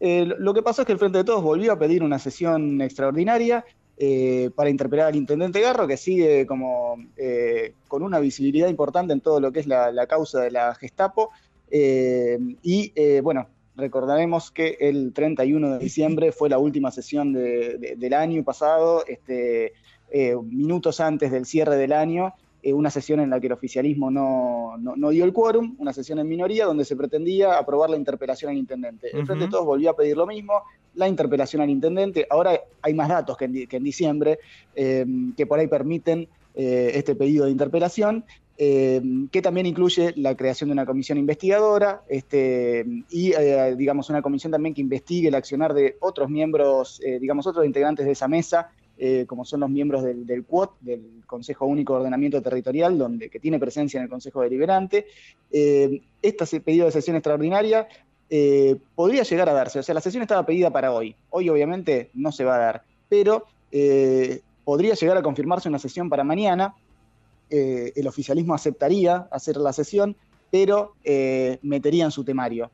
Eh, 0.01 0.25
lo 0.25 0.53
que 0.53 0.61
pasó 0.61 0.81
es 0.81 0.85
que 0.85 0.91
el 0.91 0.99
Frente 0.99 1.19
de 1.19 1.23
Todos 1.23 1.43
volvió 1.43 1.71
a 1.71 1.79
pedir 1.79 2.03
una 2.03 2.19
sesión 2.19 2.81
extraordinaria 2.81 3.63
para 4.55 4.71
interpelar 4.71 5.05
al 5.05 5.15
intendente 5.15 5.61
Garro, 5.61 5.85
que 5.85 5.95
sigue 5.95 6.47
como 6.47 6.97
con 7.87 8.01
una 8.01 8.19
visibilidad 8.19 8.67
importante 8.67 9.13
en 9.13 9.21
todo 9.21 9.39
lo 9.39 9.51
que 9.51 9.59
es 9.59 9.67
la, 9.67 9.91
la 9.91 10.07
causa 10.07 10.41
de 10.41 10.49
la 10.49 10.73
Gestapo. 10.73 11.29
y 11.69 12.91
bueno, 13.21 13.47
Recordaremos 13.81 14.51
que 14.51 14.77
el 14.79 15.11
31 15.11 15.71
de 15.71 15.79
diciembre 15.79 16.31
fue 16.31 16.49
la 16.49 16.59
última 16.59 16.91
sesión 16.91 17.33
del 17.33 18.13
año 18.13 18.43
pasado, 18.43 19.03
este, 19.07 19.73
eh, 20.11 20.35
minutos 20.35 20.99
antes 20.99 21.31
del 21.31 21.47
cierre 21.47 21.77
del 21.77 21.91
año, 21.91 22.31
eh, 22.61 22.73
una 22.73 22.91
sesión 22.91 23.21
en 23.21 23.31
la 23.31 23.39
que 23.39 23.47
el 23.47 23.53
oficialismo 23.53 24.11
no, 24.11 24.77
dio 25.09 25.25
el 25.25 25.33
quórum, 25.33 25.75
una 25.79 25.93
sesión 25.93 26.19
en 26.19 26.29
minoría 26.29 26.65
donde 26.65 26.85
se 26.85 26.95
pretendía 26.95 27.57
aprobar 27.57 27.89
la 27.89 27.97
interpelación 27.97 28.51
al 28.51 28.57
intendente. 28.57 29.07
El 29.11 29.25
Frente 29.25 29.45
de 29.45 29.49
Todos 29.49 29.65
volvió 29.65 29.89
a 29.89 29.95
pedir 29.95 30.15
lo 30.15 30.27
mismo, 30.27 30.61
la 30.93 31.07
interpelación 31.07 31.63
al 31.63 31.71
intendente. 31.71 32.27
Ahora 32.29 32.61
hay 32.83 32.93
más 32.93 33.09
datos 33.09 33.35
que 33.35 33.45
en, 33.45 33.83
diciembre 33.83 34.37
eh, 34.75 35.07
que 35.35 35.47
por 35.47 35.57
ahí 35.57 35.65
permiten 35.65 36.27
este 36.53 37.15
pedido 37.15 37.45
de 37.45 37.51
interpelación. 37.51 38.25
Eh, 38.63 39.01
que 39.31 39.41
también 39.41 39.65
incluye 39.65 40.13
la 40.17 40.37
creación 40.37 40.67
de 40.69 40.73
una 40.73 40.85
comisión 40.85 41.17
investigadora 41.17 42.03
este, 42.07 42.85
y, 43.09 43.31
eh, 43.31 43.75
digamos, 43.75 44.11
una 44.11 44.21
comisión 44.21 44.51
también 44.51 44.75
que 44.75 44.81
investigue 44.81 45.29
el 45.29 45.33
accionar 45.33 45.73
de 45.73 45.97
otros 45.99 46.29
miembros, 46.29 47.01
eh, 47.03 47.17
digamos, 47.19 47.47
otros 47.47 47.65
integrantes 47.65 48.05
de 48.05 48.11
esa 48.11 48.27
mesa, 48.27 48.69
como 49.25 49.45
son 49.45 49.61
los 49.61 49.69
miembros 49.71 50.03
del, 50.03 50.27
del 50.27 50.45
CUOT, 50.45 50.79
del 50.79 51.23
Consejo 51.25 51.65
Único 51.65 51.93
de 51.93 52.01
Ordenamiento 52.01 52.39
Territorial, 52.39 52.99
donde, 52.99 53.31
que 53.31 53.39
tiene 53.39 53.57
presencia 53.57 53.97
en 53.97 54.03
el 54.03 54.09
Consejo 54.11 54.43
Deliberante. 54.43 55.07
este 55.49 56.59
pedido 56.59 56.85
de 56.85 56.91
sesión 56.91 57.15
extraordinaria 57.15 57.87
podría 58.93 59.23
llegar 59.23 59.49
a 59.49 59.53
darse, 59.53 59.79
o 59.79 59.83
sea, 59.83 59.95
la 59.95 60.01
sesión 60.01 60.21
estaba 60.21 60.45
pedida 60.45 60.69
para 60.69 60.93
hoy. 60.93 61.15
Hoy 61.31 61.49
obviamente 61.49 62.11
no 62.13 62.31
se 62.31 62.43
va 62.43 62.57
a 62.57 62.59
dar, 62.59 62.83
pero 63.09 63.47
podría 64.63 64.93
llegar 64.93 65.17
a 65.17 65.23
confirmarse 65.23 65.67
una 65.67 65.79
sesión 65.79 66.07
para 66.07 66.23
mañana, 66.23 66.75
eh, 67.53 67.91
el 67.97 68.07
oficialismo 68.07 68.53
aceptaría 68.53 69.27
hacer 69.29 69.57
la 69.57 69.73
sesión, 69.73 70.15
pero 70.49 70.93
eh, 71.03 71.59
metería 71.61 72.05
en 72.05 72.11
su 72.11 72.23
temario. 72.23 72.71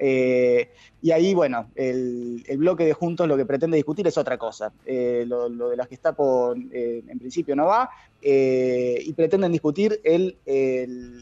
Eh, 0.00 0.68
y 1.00 1.12
ahí, 1.12 1.32
bueno, 1.32 1.70
el, 1.76 2.42
bloque 2.58 2.84
de 2.84 2.92
Juntos 2.92 3.28
lo 3.28 3.36
que 3.36 3.46
pretende 3.46 3.76
discutir 3.76 4.04
es 4.08 4.18
otra 4.18 4.36
cosa. 4.36 4.72
Lo, 4.84 5.70
de 5.70 5.76
las 5.76 5.88
Gestapo 5.88 6.54
en 6.54 7.18
principio 7.20 7.54
no 7.54 7.66
va 7.66 7.88
y 8.20 9.12
pretenden 9.12 9.52
discutir 9.52 10.00
el, 10.02 10.36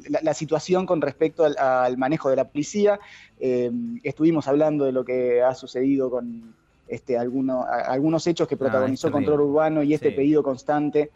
la, 0.08 0.32
situación 0.32 0.86
con 0.86 1.02
respecto 1.02 1.44
al, 1.44 1.98
manejo 1.98 2.30
de 2.30 2.36
la 2.36 2.48
policía. 2.48 2.98
estuvimos 3.38 4.48
hablando 4.48 4.86
de 4.86 4.92
lo 4.92 5.04
que 5.04 5.42
ha 5.42 5.54
sucedido 5.54 6.10
con 6.10 6.54
este, 6.88 7.18
algunos 7.18 8.26
hechos 8.26 8.48
que 8.48 8.54
ah, 8.54 8.58
protagonizó 8.58 9.10
Control 9.10 9.42
Urbano 9.42 9.82
y 9.82 9.92
este 9.92 10.10
pedido 10.10 10.42
constante 10.42 11.10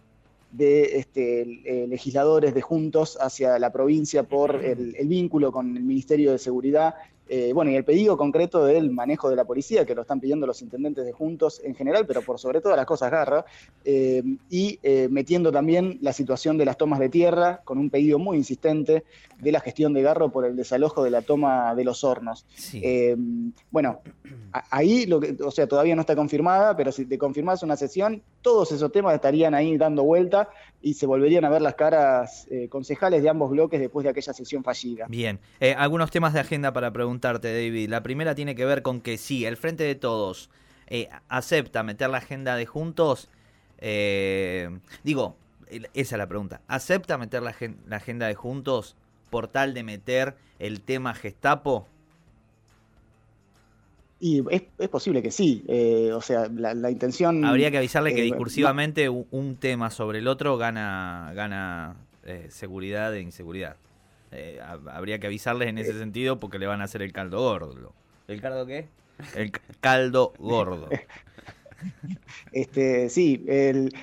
de 0.51 0.99
este, 0.99 1.43
eh, 1.43 1.87
legisladores 1.87 2.55
de 2.55 2.63
Juntos 2.63 3.19
hacia 3.21 3.59
la 3.59 3.71
provincia 3.71 4.23
por 4.23 4.65
el, 4.65 4.95
vínculo 5.07 5.53
con 5.53 5.77
el 5.77 5.83
Ministerio 5.83 6.33
de 6.33 6.39
Seguridad 6.39 6.95
eh, 7.29 7.53
bueno, 7.53 7.71
y 7.71 7.77
el 7.77 7.85
pedido 7.85 8.17
concreto 8.17 8.65
del 8.65 8.91
manejo 8.91 9.29
de 9.29 9.37
la 9.37 9.45
policía, 9.45 9.85
que 9.85 9.95
lo 9.95 10.03
están 10.03 10.21
pidiendo 10.21 10.47
los 10.47 10.63
intendentes 10.63 11.05
de 11.05 11.13
Juntos 11.13 11.61
en 11.63 11.75
general, 11.75 12.07
pero 12.07 12.23
por 12.23 12.39
sobre 12.39 12.61
todas 12.61 12.77
las 12.77 12.87
cosas 12.87 13.11
Garra, 13.11 13.45
eh, 13.85 14.23
y 14.49 14.79
eh, 14.83 15.09
metiendo 15.11 15.53
también 15.53 15.99
la 16.01 16.13
situación 16.13 16.57
de 16.57 16.65
las 16.65 16.79
tomas 16.79 16.99
de 16.99 17.09
tierra, 17.09 17.61
con 17.65 17.79
un 17.79 17.91
pedido 17.91 18.19
muy 18.19 18.39
insistente 18.39 19.05
de 19.39 19.53
la 19.53 19.61
gestión 19.61 19.93
de 19.93 20.03
Garro 20.03 20.31
por 20.31 20.47
el 20.47 20.57
desalojo 20.57 21.05
de 21.05 21.11
la 21.11 21.23
toma 21.23 21.75
de 21.75 21.85
los 21.85 22.03
hornos. 22.03 22.47
bueno, 23.71 24.01
ahí, 24.71 25.07
lo 25.07 25.21
que, 25.21 25.37
o 25.43 25.51
sea, 25.51 25.67
todavía 25.67 25.95
no 25.95 26.01
está 26.01 26.17
confirmada, 26.17 26.77
pero 26.77 26.93
si 26.93 27.05
te 27.05 27.19
confirmas 27.19 27.63
una 27.63 27.77
sesión, 27.77 28.23
todos 28.43 28.73
esos 28.73 28.91
temas 28.91 29.15
estarían 29.15 29.55
ahí 29.55 29.77
dando 29.77 30.03
vuelta, 30.03 30.49
y 30.81 30.95
se 30.95 31.07
volverían 31.07 31.45
a 31.45 31.49
ver 31.49 31.63
las 31.63 31.75
caras 31.75 32.47
eh, 32.51 32.69
concejales 32.69 33.23
de 33.23 33.29
ambos 33.29 33.51
bloques 33.51 33.81
después 33.81 34.05
de 34.05 34.11
aquella 34.11 34.33
sesión 34.33 34.63
fallida. 34.63 35.07
Bien, 35.09 35.41
eh, 35.61 35.75
algunos 35.77 36.11
temas 36.11 36.33
de 36.33 36.41
agenda 36.41 36.73
para 36.73 36.93
preguntarte, 36.93 37.53
David. 37.53 37.89
La 37.89 38.03
primera 38.03 38.35
tiene 38.35 38.55
que 38.55 38.65
ver 38.65 38.83
con 38.83 39.01
que 39.01 39.19
sí, 39.19 39.45
el 39.45 39.57
Frente 39.57 39.85
de 39.85 39.95
Todos 39.95 40.51
eh, 40.87 41.09
acepta 41.29 41.83
meter 41.83 42.11
la 42.11 42.19
agenda 42.19 42.57
de 42.57 42.67
juntos. 42.67 43.29
digo, 45.03 45.37
esa 45.69 45.85
es 45.95 46.19
la 46.19 46.27
pregunta. 46.27 46.61
¿Acepta 46.69 47.19
meter 47.19 47.43
la 47.43 47.97
agenda 47.97 48.27
de 48.27 48.35
juntos 48.35 48.97
por 49.31 49.49
tal 49.49 49.75
de 49.75 49.83
meter 49.83 50.37
el 50.59 50.81
tema 50.81 51.15
Gestapo? 51.15 51.87
Y 54.21 54.43
es, 54.51 54.89
posible 54.89 55.23
que 55.23 55.31
sí, 55.31 55.65
eh, 55.69 56.11
o 56.13 56.21
sea, 56.21 56.49
la, 56.49 56.91
intención... 56.91 57.45
Habría 57.45 57.71
que 57.71 57.79
avisarle 57.79 58.15
que 58.15 58.23
eh, 58.23 58.25
discursivamente 58.25 59.09
un 59.09 59.57
tema 59.61 59.91
sobre 59.91 60.19
el 60.19 60.27
otro 60.27 60.57
gana, 60.57 61.31
gana 61.35 61.97
eh, 62.25 62.47
seguridad 62.51 63.15
e 63.15 63.21
inseguridad. 63.21 63.77
habría 64.91 65.21
que 65.21 65.29
avisarles 65.29 65.69
en 65.69 65.79
ese 65.79 65.97
sentido 65.97 66.41
porque 66.41 66.59
le 66.59 66.67
van 66.67 66.81
a 66.81 66.85
hacer 66.85 67.03
el 67.03 67.13
caldo 67.13 67.39
gordo. 67.39 67.93
¿El 68.27 68.41
caldo 68.41 68.67
qué? 68.67 68.89
El 69.37 69.53
caldo 69.81 70.33
gordo. 70.39 70.89
este, 72.53 73.09
sí, 73.11 73.45
el, 73.47 73.95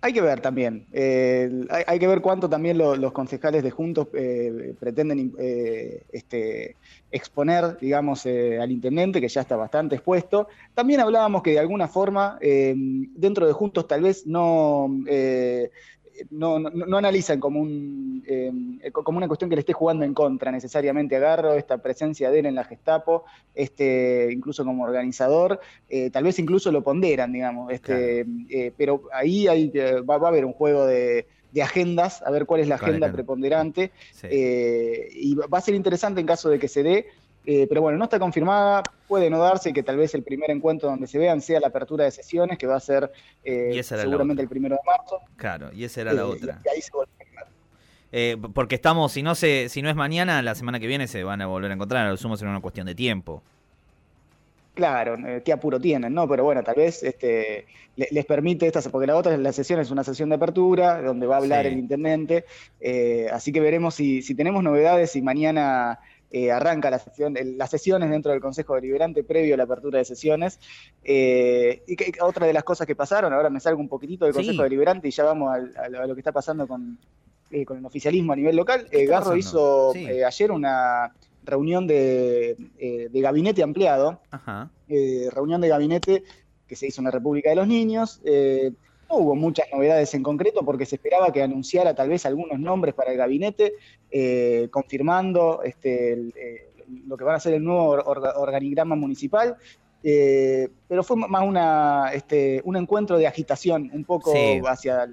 hay 0.00 0.12
que 0.12 0.20
ver 0.20 0.40
también, 0.40 0.86
hay, 0.92 1.98
que 1.98 2.06
ver 2.06 2.20
cuánto 2.20 2.48
también 2.48 2.78
los 2.78 3.12
concejales 3.12 3.64
de 3.64 3.72
Juntos 3.72 4.06
eh, 4.14 4.74
pretenden 4.78 5.32
eh, 5.38 6.04
este, 6.12 6.76
exponer, 7.10 7.76
digamos, 7.80 8.24
eh, 8.26 8.60
al 8.60 8.70
intendente, 8.70 9.20
que 9.20 9.28
ya 9.28 9.40
está 9.40 9.56
bastante 9.56 9.96
expuesto. 9.96 10.46
También 10.74 11.00
hablábamos 11.00 11.42
que 11.42 11.50
de 11.50 11.58
alguna 11.58 11.88
forma, 11.88 12.38
dentro 12.40 13.46
de 13.46 13.52
Juntos 13.52 13.88
tal 13.88 14.02
vez 14.02 14.24
no 14.24 14.88
no, 16.30 16.58
no, 16.58 16.96
analizan 16.96 17.40
como, 17.40 17.60
un, 17.60 18.22
eh, 18.26 18.90
como 18.92 19.18
una 19.18 19.28
cuestión 19.28 19.50
que 19.50 19.56
le 19.56 19.60
esté 19.60 19.72
jugando 19.72 20.04
en 20.04 20.14
contra 20.14 20.50
necesariamente. 20.50 21.16
A 21.16 21.56
esta 21.56 21.78
presencia 21.78 22.30
de 22.30 22.40
él 22.40 22.46
en 22.46 22.54
la 22.54 22.64
Gestapo, 22.64 23.24
este, 23.54 24.28
incluso 24.32 24.64
como 24.64 24.84
organizador, 24.84 25.60
eh, 25.88 26.10
tal 26.10 26.24
vez 26.24 26.38
incluso 26.38 26.72
lo 26.72 26.82
ponderan, 26.82 27.32
digamos, 27.32 27.72
este, 27.72 28.26
eh, 28.48 28.72
pero 28.76 29.02
ahí 29.12 29.46
hay, 29.48 29.68
va, 29.68 30.14
a 30.14 30.28
haber 30.28 30.44
un 30.44 30.52
juego 30.52 30.86
de, 30.86 31.26
agendas, 31.62 32.22
a 32.22 32.30
ver 32.30 32.46
cuál 32.46 32.60
es 32.60 32.68
la 32.68 32.76
agenda 32.76 33.10
preponderante, 33.10 33.90
y 34.30 35.34
va 35.34 35.58
a 35.58 35.60
ser 35.60 35.74
interesante 35.74 36.20
en 36.20 36.26
caso 36.26 36.48
de 36.48 36.58
que 36.58 36.68
se 36.68 36.82
dé 36.82 37.06
eh, 37.50 37.66
pero 37.66 37.80
bueno, 37.80 37.96
no 37.96 38.04
está 38.04 38.18
confirmada, 38.18 38.82
puede 39.06 39.30
no 39.30 39.38
darse 39.38 39.72
que 39.72 39.82
tal 39.82 39.96
vez 39.96 40.14
el 40.14 40.22
primer 40.22 40.50
encuentro 40.50 40.90
donde 40.90 41.06
se 41.06 41.16
vean 41.16 41.40
sea 41.40 41.58
la 41.60 41.68
apertura 41.68 42.04
de 42.04 42.10
sesiones, 42.10 42.58
que 42.58 42.66
va 42.66 42.76
a 42.76 42.80
ser 42.80 43.10
eh, 43.42 43.82
seguramente 43.82 44.42
el 44.42 44.50
primero 44.50 44.76
de 44.76 44.82
marzo. 44.84 45.22
Claro, 45.36 45.70
y 45.72 45.84
esa 45.84 46.02
era 46.02 46.12
la 46.12 46.20
eh, 46.20 46.24
otra. 46.24 46.60
Y 46.62 46.68
ahí 46.68 46.82
se 46.82 46.92
porque 48.52 48.74
estamos, 48.74 49.12
si 49.12 49.22
no 49.22 49.34
se, 49.34 49.70
si 49.70 49.80
no 49.80 49.88
es 49.88 49.96
mañana, 49.96 50.42
la 50.42 50.54
semana 50.54 50.78
que 50.78 50.86
viene 50.86 51.08
se 51.08 51.24
van 51.24 51.40
a 51.40 51.46
volver 51.46 51.70
a 51.70 51.74
encontrar, 51.74 52.10
lo 52.10 52.18
sumo 52.18 52.36
será 52.36 52.50
una 52.50 52.60
cuestión 52.60 52.86
de 52.86 52.94
tiempo. 52.94 53.42
Claro, 54.74 55.16
qué 55.42 55.50
apuro 55.50 55.80
tienen, 55.80 56.12
¿no? 56.12 56.28
Pero 56.28 56.44
bueno, 56.44 56.62
tal 56.62 56.74
vez 56.74 57.02
este, 57.02 57.64
les 57.96 58.26
permite 58.26 58.66
esta, 58.66 58.82
porque 58.90 59.06
la 59.06 59.16
otra 59.16 59.34
la 59.38 59.52
sesión 59.54 59.80
es 59.80 59.90
una 59.90 60.04
sesión 60.04 60.28
de 60.28 60.34
apertura, 60.34 61.00
donde 61.00 61.26
va 61.26 61.36
a 61.36 61.38
hablar 61.38 61.64
el 61.64 61.78
intendente, 61.78 62.44
así 63.32 63.52
que 63.52 63.60
veremos 63.60 63.94
si, 63.94 64.20
si 64.20 64.34
tenemos 64.34 64.62
novedades 64.62 65.16
y 65.16 65.22
mañana 65.22 65.98
eh, 66.30 66.52
arranca 66.52 66.90
la 66.90 66.98
sesión, 66.98 67.34
las 67.56 67.70
sesiones 67.70 68.10
dentro 68.10 68.32
del 68.32 68.40
Consejo 68.40 68.74
Deliberante 68.74 69.24
previo 69.24 69.54
a 69.54 69.56
la 69.56 69.64
apertura 69.64 69.98
de 69.98 70.04
sesiones. 70.04 70.60
Eh, 71.02 71.82
y 71.86 71.96
que, 71.96 72.12
otra 72.20 72.46
de 72.46 72.52
las 72.52 72.64
cosas 72.64 72.86
que 72.86 72.94
pasaron, 72.94 73.32
ahora 73.32 73.48
me 73.48 73.60
salgo 73.60 73.80
un 73.80 73.88
poquitito 73.88 74.26
del 74.26 74.34
Consejo 74.34 74.62
Deliberante 74.62 75.08
y 75.08 75.10
ya 75.10 75.24
vamos 75.24 75.54
a, 75.54 75.88
lo 75.88 76.14
que 76.14 76.20
está 76.20 76.32
pasando 76.32 76.68
con, 76.68 76.98
eh, 77.50 77.64
con 77.64 77.78
el 77.78 77.86
oficialismo 77.86 78.34
a 78.34 78.36
nivel 78.36 78.56
local. 78.56 78.86
Garro 78.90 79.36
hizo 79.36 79.92
ayer 80.26 80.52
una 80.52 81.14
reunión 81.44 81.86
de, 81.86 82.56
gabinete 83.12 83.62
ampliado, 83.62 84.20
reunión 84.86 85.60
de 85.62 85.68
gabinete 85.68 86.24
que 86.66 86.76
se 86.76 86.86
hizo 86.88 87.00
en 87.00 87.06
la 87.06 87.10
República 87.10 87.48
de 87.48 87.56
los 87.56 87.66
Niños. 87.66 88.20
No 89.08 89.16
hubo 89.16 89.34
muchas 89.34 89.66
novedades 89.72 90.12
en 90.14 90.22
concreto 90.22 90.64
porque 90.64 90.86
se 90.86 90.96
esperaba 90.96 91.32
que 91.32 91.42
anunciara 91.42 91.94
tal 91.94 92.08
vez 92.08 92.26
algunos 92.26 92.58
nombres 92.58 92.94
para 92.94 93.12
el 93.12 93.16
gabinete, 93.16 93.74
eh, 94.10 94.68
confirmando 94.70 95.62
este, 95.62 96.12
eh, 96.12 96.70
lo 97.06 97.16
que 97.16 97.24
va 97.24 97.34
a 97.34 97.40
ser 97.40 97.54
el 97.54 97.64
nuevo 97.64 97.90
organigrama 97.90 98.96
municipal. 98.96 99.56
Eh, 100.04 100.68
pero 100.86 101.02
fue 101.02 101.16
más 101.16 101.42
una, 101.44 102.12
este, 102.14 102.62
un 102.64 102.76
encuentro 102.76 103.18
de 103.18 103.26
agitación, 103.26 103.90
un 103.92 104.04
poco 104.04 104.32
hacia, 104.68 105.08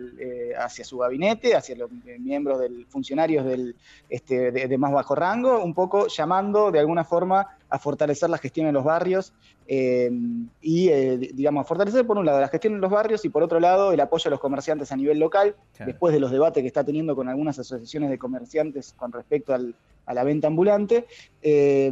hacia 0.60 0.86
su 0.86 1.00
gabinete, 1.00 1.56
hacia 1.56 1.76
los 1.76 1.90
miembros 2.20 2.60
del 2.60 2.86
funcionarios 2.86 3.46
del, 3.46 3.76
este, 4.10 4.52
de, 4.52 4.78
más 4.78 4.92
bajo 4.92 5.16
rango, 5.16 5.64
un 5.64 5.74
poco 5.74 6.08
llamando 6.08 6.72
de 6.72 6.80
alguna 6.80 7.04
forma 7.04 7.58
a 7.76 7.80
fortalecer 7.80 8.30
la 8.30 8.38
gestión 8.38 8.68
en 8.68 8.74
los 8.74 8.84
barrios 8.84 9.34
eh, 9.68 10.10
y, 10.62 10.88
eh, 10.88 11.18
digamos, 11.18 11.62
a 11.62 11.68
fortalecer 11.68 12.08
por 12.08 12.18
un 12.18 12.26
lado 12.26 12.40
la 12.40 12.48
gestión 12.48 12.74
en 12.74 12.82
los 12.82 12.90
barrios 12.90 13.26
y 13.26 13.30
por 13.30 13.44
otro 13.44 13.60
lado 13.60 13.92
el 13.92 14.00
apoyo 14.00 14.30
a 14.30 14.32
los 14.32 14.40
comerciantes 14.40 14.92
a 14.92 14.96
nivel 14.96 15.20
local, 15.20 15.56
después 15.86 16.14
de 16.14 16.22
los 16.22 16.32
debates 16.32 16.62
que 16.62 16.68
está 16.68 16.84
teniendo 16.84 17.16
con 17.16 17.28
algunas 17.28 17.60
asociaciones 17.60 18.10
de 18.10 18.18
comerciantes 18.18 18.94
con 18.98 19.12
respecto 19.12 19.54
a 19.54 20.14
la 20.14 20.24
venta 20.24 20.48
ambulante, 20.48 21.06
eh, 21.42 21.92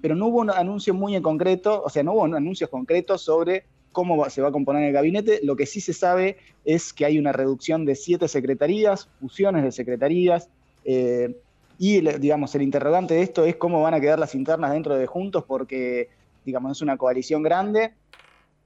pero 0.00 0.14
no 0.14 0.28
hubo 0.28 0.40
un 0.40 0.50
anuncio 0.50 0.94
muy 0.94 1.16
en 1.16 1.22
concreto, 1.22 1.82
o 1.84 1.90
sea, 1.90 2.04
no 2.04 2.12
hubo 2.12 2.24
anuncios 2.24 2.70
concretos 2.70 3.22
sobre 3.22 3.64
cómo 3.90 4.28
se 4.30 4.40
va 4.40 4.48
a 4.48 4.52
componer 4.52 4.84
el 4.84 4.92
gabinete. 4.92 5.40
Lo 5.42 5.56
que 5.56 5.66
sí 5.66 5.80
se 5.80 5.92
sabe 5.92 6.36
es 6.64 6.92
que 6.92 7.06
hay 7.06 7.18
una 7.18 7.32
reducción 7.32 7.84
de 7.84 7.96
siete 7.96 8.28
secretarías, 8.28 9.08
fusiones 9.20 9.64
de 9.64 9.72
secretarías, 9.72 10.48
y, 11.78 12.00
digamos, 12.18 12.54
el 12.54 12.62
interrogante 12.62 13.14
de 13.14 13.22
esto 13.22 13.44
es 13.44 13.56
cómo 13.56 13.82
van 13.82 13.94
a 13.94 14.00
quedar 14.00 14.18
las 14.18 14.34
internas 14.34 14.72
dentro 14.72 14.96
de 14.96 15.06
Juntos, 15.06 15.44
porque, 15.46 16.08
digamos, 16.44 16.72
es 16.72 16.82
una 16.82 16.96
coalición 16.96 17.42
grande. 17.42 17.94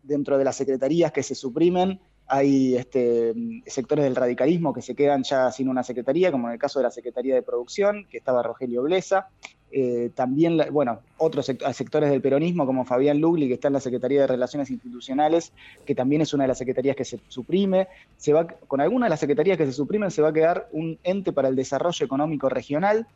Dentro 0.03 0.39
de 0.39 0.45
las 0.45 0.57
secretarías 0.57 1.13
que 1.13 1.23
se 1.23 1.35
suprimen, 1.35 2.01
hay 2.27 2.77
este, 2.77 3.35
sectores 3.67 4.05
del 4.05 4.17
radicalismo 4.17 4.73
que 4.73 4.83
se 4.83 4.95
quedan 4.95 5.23
ya 5.23 5.51
sin 5.51 5.69
una 5.69 5.83
secretaría, 5.83 6.31
como 6.31 6.49
en 6.49 6.55
el 6.55 6.59
caso 6.59 6.79
de 6.79 6.85
la 6.85 6.91
Secretaría 6.91 7.35
de 7.35 7.43
Producción, 7.43 8.07
que 8.11 8.19
estaba 8.19 8.43
Rogelio 8.43 8.83
Blesa. 8.83 9.29
Eh, 9.71 10.11
también, 10.15 10.59
bueno, 10.71 11.01
otros 11.19 11.47
sectores 11.47 12.11
del 12.11 12.23
peronismo, 12.23 12.65
como 12.65 12.85
Fabián 12.85 13.21
Lugli, 13.21 13.49
que 13.49 13.55
está 13.55 13.69
en 13.69 13.75
la 13.75 13.81
Secretaría 13.81 14.23
de 14.23 14.27
Relaciones 14.27 14.71
Institucionales, 14.71 15.53
que 15.85 15.95
también 15.95 16.23
es 16.23 16.33
una 16.33 16.45
de 16.45 16.49
las 16.49 16.59
secretarías 16.59 16.97
que 16.97 17.05
se 17.05 17.21
suprime. 17.29 17.89
Se 18.17 18.33
va, 18.33 18.47
con 18.47 18.81
algunas 18.81 19.07
de 19.07 19.11
las 19.11 19.21
secretarías 19.21 19.59
que 19.59 19.67
se 19.67 19.73
suprimen 19.73 20.11
se 20.11 20.23
va 20.23 20.29
a 20.29 20.33
quedar 20.33 20.69
un 20.73 20.99
ente 21.03 21.33
para 21.33 21.49
el 21.49 21.57
desarrollo 21.57 22.05
económico 22.05 22.49
regional. 22.49 23.07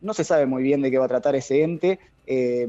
No 0.00 0.12
se 0.12 0.24
sabe 0.24 0.46
muy 0.46 0.62
bien 0.62 0.82
de 0.82 0.90
qué 0.90 0.98
va 0.98 1.06
a 1.06 1.08
tratar 1.08 1.34
ese 1.36 1.62
ente. 1.62 1.98
Eh, 2.26 2.68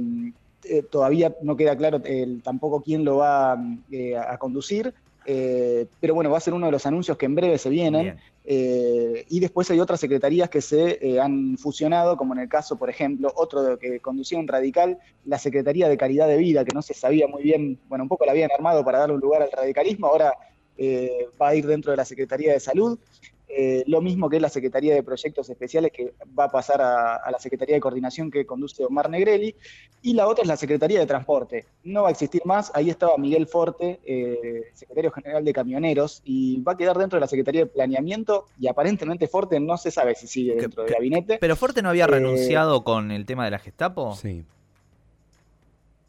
eh, 0.63 0.81
todavía 0.83 1.35
no 1.41 1.55
queda 1.55 1.75
claro 1.75 2.01
tampoco 2.43 2.81
quién 2.81 3.03
lo 3.03 3.17
va 3.17 3.53
a 3.53 4.37
conducir. 4.39 4.93
Pero 5.25 6.13
bueno, 6.13 6.29
va 6.29 6.37
a 6.37 6.41
ser 6.41 6.53
uno 6.53 6.67
de 6.67 6.71
los 6.71 6.85
anuncios 6.85 7.17
que 7.17 7.25
en 7.25 7.35
breve 7.35 7.57
se 7.57 7.69
vienen. 7.69 8.17
Eh, 8.47 9.25
y 9.27 9.39
después 9.39 9.69
hay 9.71 9.79
otras 9.79 9.99
secretarías 9.99 10.49
que 10.49 10.61
se 10.61 10.99
eh, 11.01 11.19
han 11.19 11.57
fusionado, 11.57 12.15
como 12.15 12.33
en 12.33 12.41
el 12.41 12.49
caso, 12.49 12.77
por 12.77 12.91
ejemplo, 12.91 13.31
otro 13.35 13.79
que 13.79 13.99
conducía 13.99 14.37
un 14.37 14.47
radical, 14.47 14.99
la 15.25 15.39
Secretaría 15.39 15.89
de 15.89 15.97
Calidad 15.97 16.27
de 16.27 16.37
Vida, 16.37 16.63
que 16.63 16.73
no 16.73 16.83
se 16.83 16.93
sabía 16.93 17.27
muy 17.27 17.41
bien, 17.41 17.79
bueno, 17.87 18.03
un 18.03 18.07
poco 18.07 18.25
la 18.25 18.33
habían 18.33 18.51
armado 18.51 18.85
para 18.85 18.99
darle 18.99 19.15
un 19.15 19.21
lugar 19.21 19.41
al 19.41 19.51
radicalismo, 19.51 20.07
ahora 20.07 20.33
eh, 20.77 21.27
va 21.41 21.49
a 21.49 21.55
ir 21.55 21.65
dentro 21.65 21.91
de 21.91 21.97
la 21.97 22.05
Secretaría 22.05 22.53
de 22.53 22.59
Salud. 22.59 22.99
Eh, 23.47 23.83
lo 23.87 24.01
mismo 24.01 24.29
que 24.29 24.39
la 24.39 24.49
Secretaría 24.49 24.93
de 24.93 25.03
Proyectos 25.03 25.49
Especiales, 25.49 25.91
que 25.91 26.13
va 26.37 26.45
a 26.45 26.51
pasar 26.51 26.81
a, 26.81 27.29
la 27.31 27.39
Secretaría 27.39 27.75
de 27.75 27.81
Coordinación 27.81 28.31
que 28.31 28.45
conduce 28.45 28.83
Omar 28.83 29.09
Negrelli, 29.09 29.55
y 30.01 30.13
la 30.13 30.27
otra 30.27 30.41
es 30.41 30.47
la 30.47 30.57
Secretaría 30.57 30.99
de 30.99 31.05
Transporte. 31.05 31.65
No 31.83 32.03
va 32.03 32.09
a 32.09 32.11
existir 32.11 32.41
más, 32.45 32.71
ahí 32.73 32.89
estaba 32.89 33.17
Miguel 33.17 33.47
Forte, 33.47 33.99
eh, 34.05 34.71
secretario 34.73 35.11
general 35.11 35.45
de 35.45 35.53
Camioneros, 35.53 36.21
y 36.25 36.61
va 36.61 36.73
a 36.73 36.77
quedar 36.77 36.97
dentro 36.97 37.17
de 37.17 37.21
la 37.21 37.27
Secretaría 37.27 37.61
de 37.61 37.67
Planeamiento, 37.67 38.45
y 38.59 38.67
aparentemente 38.67 39.27
Forte 39.27 39.59
no 39.59 39.77
se 39.77 39.91
sabe 39.91 40.15
si 40.15 40.27
sigue 40.27 40.55
dentro 40.55 40.83
del 40.83 40.93
gabinete. 40.93 41.37
¿Pero 41.39 41.55
Forte 41.55 41.81
no 41.81 41.89
había 41.89 42.05
eh, 42.05 42.07
renunciado 42.07 42.83
con 42.83 43.11
el 43.11 43.25
tema 43.25 43.45
de 43.45 43.51
la 43.51 43.59
Gestapo? 43.59 44.15
Sí. 44.15 44.45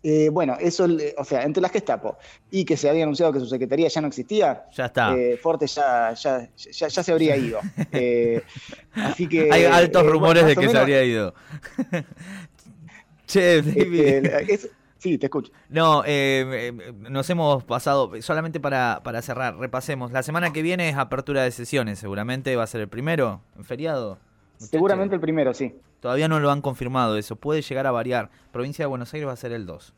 Eh, 0.08 0.28
bueno, 0.28 0.56
eso, 0.60 0.86
o 1.16 1.24
sea, 1.24 1.42
entre 1.42 1.60
las 1.60 1.72
Gestapo 1.72 2.16
y 2.48 2.64
que 2.64 2.76
se 2.76 2.88
había 2.88 3.02
anunciado 3.02 3.32
que 3.32 3.40
su 3.40 3.46
secretaría 3.46 3.88
ya 3.88 4.00
no 4.00 4.06
existía, 4.06 4.66
ya 4.72 4.86
está. 4.86 5.18
Eh, 5.18 5.36
Forte 5.36 5.66
ya, 5.66 6.14
ya, 6.14 6.48
ya, 6.56 6.90
se 6.90 7.10
habría 7.10 7.36
ido. 7.36 7.58
Eh, 7.90 8.40
así 8.94 9.28
que. 9.28 9.48
Hay 9.52 9.64
altos 9.64 10.06
rumores 10.06 10.46
de 10.46 10.54
que 10.54 10.68
se 10.68 10.78
habría 10.78 11.02
ido. 11.02 11.34
che, 13.26 13.62
David. 13.62 14.30
sí, 14.96 15.18
te 15.18 15.26
escucho. 15.26 15.50
No, 15.70 16.04
nos 17.10 17.28
hemos 17.28 17.64
pasado, 17.64 18.12
solamente 18.22 18.60
para, 18.60 19.00
para 19.02 19.22
cerrar, 19.22 19.56
repasemos. 19.56 20.12
La 20.12 20.22
semana 20.22 20.52
que 20.52 20.62
viene 20.62 20.88
es 20.88 20.96
apertura 20.96 21.42
de 21.42 21.50
sesiones, 21.50 21.98
seguramente 21.98 22.54
va 22.54 22.62
a 22.62 22.68
ser 22.68 22.80
el 22.80 22.88
primero, 22.88 23.40
en 23.56 23.64
feriado. 23.64 24.18
Seguramente 24.58 25.16
el 25.16 25.20
primero, 25.20 25.52
sí. 25.52 25.74
Todavía 26.06 26.28
no 26.28 26.38
lo 26.38 26.52
han 26.52 26.60
confirmado 26.60 27.16
eso, 27.16 27.34
puede 27.34 27.62
llegar 27.62 27.84
a 27.84 27.90
variar. 27.90 28.30
Provincia 28.52 28.84
de 28.84 28.86
Buenos 28.86 29.12
Aires 29.12 29.26
va 29.26 29.32
a 29.32 29.36
ser 29.36 29.50
el 29.50 29.66
2. 29.66 29.92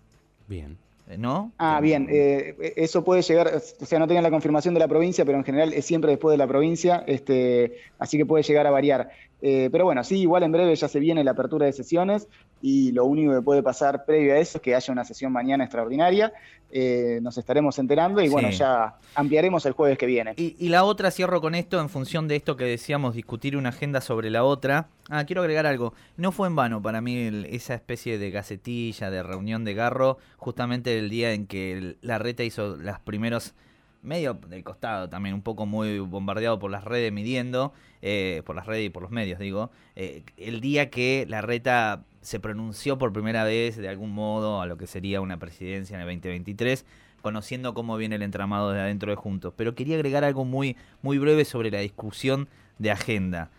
Bien. 0.47 0.79
¿no? 1.19 1.53
Ah, 1.59 1.83
bien, 1.83 2.07
eh, 2.11 2.75
eso 2.77 3.05
puede 3.05 3.21
llegar, 3.21 3.53
o 3.55 3.85
sea, 3.85 3.99
no 3.99 4.07
tenía 4.07 4.23
la 4.23 4.31
confirmación 4.31 4.73
de 4.73 4.81
la 4.81 4.88
provincia, 4.88 5.27
pero 5.27 5.37
en 5.37 5.45
general 5.45 5.75
es 5.75 5.85
siempre 5.85 6.11
después 6.11 6.33
de 6.33 6.38
la 6.38 6.47
provincia, 6.47 7.05
este, 7.07 7.77
así 7.99 8.17
que 8.17 8.25
puede 8.25 8.43
llegar 8.43 8.67
a 8.67 8.71
variar. 8.71 9.11
Eh, 9.43 9.69
pero 9.71 9.85
bueno, 9.85 10.03
sí, 10.03 10.21
igual 10.21 10.45
en 10.45 10.53
breve 10.53 10.75
ya 10.75 10.88
se 10.88 10.99
viene 10.99 11.23
la 11.25 11.33
apertura 11.33 11.67
de 11.67 11.75
sesiones 11.75 12.27
y 12.61 12.93
lo 12.93 13.05
único 13.05 13.35
que 13.35 13.43
puede 13.43 13.62
pasar 13.62 14.05
previo 14.05 14.35
a 14.35 14.38
eso 14.38 14.59
es 14.59 14.62
que 14.62 14.75
haya 14.75 14.93
una 14.93 15.05
sesión 15.05 15.33
mañana 15.33 15.65
extraordinaria. 15.65 16.33
Eh, 16.71 17.21
nos 17.23 17.38
estaremos 17.38 17.79
enterando 17.79 18.21
y 18.21 18.29
bueno, 18.29 18.50
ya 18.50 18.97
ampliaremos 19.15 19.65
el 19.65 19.73
jueves 19.73 19.97
que 19.97 20.05
viene. 20.05 20.35
Y, 20.37 20.69
la 20.69 20.85
otra, 20.85 21.11
cierro 21.11 21.41
con 21.41 21.55
esto, 21.55 21.81
en 21.81 21.88
función 21.88 22.29
de 22.29 22.37
esto 22.37 22.57
que 22.57 22.65
decíamos, 22.65 23.15
discutir 23.15 23.57
una 23.57 23.71
agenda 23.71 24.03
sobre 24.03 24.29
la 24.29 24.45
otra. 24.45 24.88
Ah, 25.09 25.25
quiero 25.25 25.41
agregar 25.41 25.67
algo. 25.67 25.95
No 26.19 26.31
fue 26.31 26.47
en 26.47 26.57
vano 26.57 26.83
para 26.83 27.00
mí 27.00 27.31
esa 27.49 27.75
especie 27.75 28.19
de 28.19 28.31
gacetilla, 28.31 29.11
de 29.11 29.23
reunión 29.23 29.65
de 29.65 29.73
garro, 29.73 30.19
justamente 30.37 30.99
el 30.99 31.09
día 31.09 31.33
en 31.33 31.47
que 31.47 31.97
la 32.03 32.19
reta 32.19 32.43
hizo 32.43 32.77
las 32.77 33.00
primeros 33.00 33.55
medio 34.02 34.35
del 34.35 34.64
costado 34.64 35.09
también, 35.09 35.35
un 35.35 35.43
poco 35.43 35.67
muy 35.67 35.99
bombardeado 35.99 36.59
por 36.59 36.71
las 36.71 36.85
redes 36.85 37.12
midiendo, 37.12 37.73
eh, 38.02 38.43
por 38.45 38.57
las 38.57 38.67
redes 38.67 38.87
y 38.87 38.90
por 38.90 39.02
los 39.02 39.11
medios, 39.11 39.38
digo, 39.38 39.71
eh, 39.97 40.23
el 40.37 40.61
día 40.61 40.90
que 40.90 41.26
la 41.28 41.40
reta 41.40 42.05
se 42.21 42.40
pronunció 42.40 42.99
por 42.99 43.12
primera 43.12 43.45
vez 43.45 43.76
de 43.76 43.88
algún 43.88 44.12
modo 44.12 44.61
a 44.61 44.67
lo 44.67 44.76
que 44.76 44.87
sería 44.87 45.21
una 45.21 45.38
presidencia 45.38 45.95
en 45.95 46.02
el 46.02 46.07
2023, 46.07 46.85
conociendo 47.23 47.75
cómo 47.75 47.97
viene 47.97 48.17
el 48.17 48.23
entramado 48.23 48.71
de 48.71 48.81
adentro 48.81 49.11
de 49.11 49.17
Juntos. 49.17 49.52
Pero 49.57 49.75
quería 49.75 49.97
agregar 49.97 50.25
algo 50.25 50.45
muy, 50.45 50.76
muy 51.02 51.19
breve 51.19 51.45
sobre 51.45 51.71
la 51.71 51.81
discusión 51.81 52.49
de 52.78 52.90
agenda. 52.90 53.50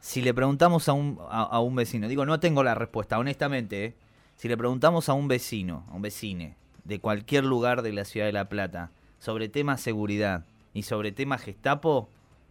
Si 0.00 0.20
le 0.20 0.34
preguntamos 0.34 0.88
a 0.88 0.92
un, 0.92 1.18
a, 1.30 1.60
un 1.60 1.76
vecino, 1.76 2.08
digo, 2.08 2.26
no 2.26 2.40
tengo 2.40 2.62
la 2.62 2.74
respuesta, 2.74 3.18
honestamente, 3.18 3.84
¿eh? 3.84 3.94
si 4.36 4.48
le 4.48 4.56
preguntamos 4.56 5.08
a 5.08 5.12
un 5.12 5.28
vecino, 5.28 5.84
a 5.90 5.94
un 5.94 6.02
vecine 6.02 6.56
de 6.84 6.98
cualquier 6.98 7.44
lugar 7.44 7.82
de 7.82 7.92
la 7.92 8.04
ciudad 8.04 8.26
de 8.26 8.32
La 8.32 8.48
Plata, 8.48 8.90
sobre 9.22 9.48
temas 9.48 9.80
seguridad 9.80 10.44
y 10.74 10.82
sobre 10.82 11.12
temas 11.12 11.42
Gestapo, 11.42 12.08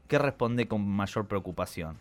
¿qué 0.08 0.18
responde 0.18 0.70
con 0.70 0.88
mayor 0.88 1.28
preocupación? 1.28 1.98